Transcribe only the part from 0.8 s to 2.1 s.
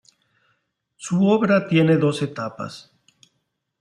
Su obra tiene